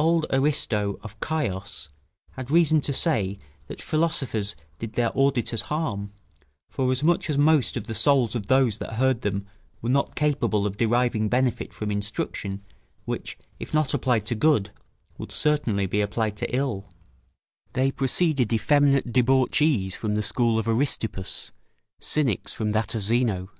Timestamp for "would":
15.18-15.30